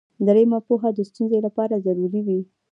دریمه 0.27 0.59
پوهه 0.67 0.89
د 0.93 0.99
ستونزې 1.09 1.39
لپاره 1.45 1.83
ضروري 1.85 2.21
وي. 2.27 2.39